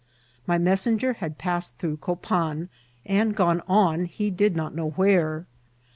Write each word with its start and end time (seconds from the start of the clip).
My 0.47 0.57
messenger 0.57 1.13
had 1.13 1.37
passed 1.37 1.77
through 1.77 1.97
Copan, 1.97 2.69
and 3.05 3.35
gone 3.35 3.61
on 3.67 4.05
he 4.05 4.31
did 4.31 4.55
not 4.55 4.73
know 4.73 4.89
where. 4.89 5.45